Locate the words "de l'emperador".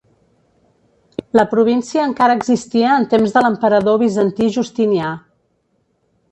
3.37-4.03